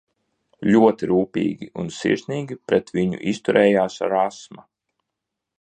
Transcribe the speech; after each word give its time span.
Ļoti 0.75 1.09
rūpīgi 1.11 1.67
un 1.83 1.93
sirsnīgi 1.99 2.59
pret 2.71 2.91
viņu 2.97 3.23
izturējās 3.35 4.03
Rasma. 4.15 4.71